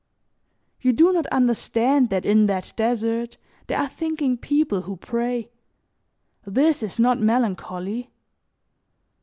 You 0.81 0.93
do 0.93 1.13
not 1.13 1.27
understand 1.27 2.09
that 2.09 2.25
in 2.25 2.47
that 2.47 2.73
desert 2.75 3.37
there 3.67 3.77
are 3.77 3.87
thinking 3.87 4.35
people 4.35 4.81
who 4.81 4.95
pray. 4.97 5.51
This 6.43 6.81
is 6.81 6.97
not 6.97 7.19
Melancholy." 7.21 8.09